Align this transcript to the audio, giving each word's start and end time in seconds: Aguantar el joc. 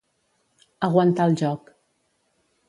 Aguantar 0.87 1.27
el 1.33 1.37
joc. 1.43 1.71